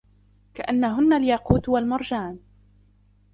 [0.53, 2.39] كأنهن الياقوت والمرجان